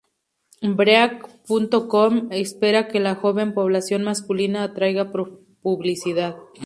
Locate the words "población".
3.53-4.01